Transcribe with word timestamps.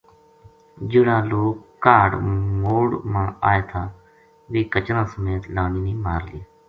جہڑا 0.89 1.17
لوک 1.29 1.55
کاہڈ 1.83 2.09
موڑ 2.61 2.87
ما 3.11 3.23
آئے 3.49 3.61
تھا 3.69 3.83
ویہ 4.51 4.69
کچراں 4.73 5.05
سمیت 5.13 5.43
لانی 5.55 5.79
نے 5.85 5.93
مار 6.05 6.21
لیا 6.29 6.43